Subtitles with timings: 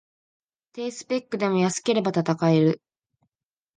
[0.73, 2.81] 低スペックでも安ければ戦える